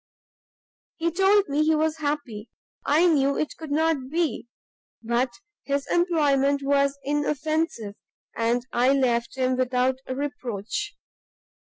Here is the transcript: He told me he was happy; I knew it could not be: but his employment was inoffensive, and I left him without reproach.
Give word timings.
He 0.97 1.11
told 1.11 1.47
me 1.47 1.63
he 1.63 1.75
was 1.75 1.97
happy; 1.97 2.49
I 2.87 3.05
knew 3.05 3.37
it 3.37 3.55
could 3.55 3.69
not 3.69 4.09
be: 4.09 4.47
but 5.03 5.29
his 5.63 5.85
employment 5.91 6.63
was 6.63 6.97
inoffensive, 7.03 7.93
and 8.35 8.65
I 8.73 8.93
left 8.93 9.37
him 9.37 9.57
without 9.57 9.97
reproach. 10.09 10.97